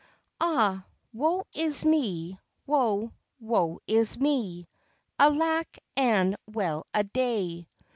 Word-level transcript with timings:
Ah! 0.39 0.83
woe 1.13 1.43
is 1.53 1.85
me, 1.85 2.39
woe, 2.65 3.11
woe 3.39 3.79
is 3.85 4.17
me, 4.19 4.67
Alack 5.19 5.77
and 5.95 6.35
well 6.47 6.87
a 6.91 7.03
day! 7.03 7.67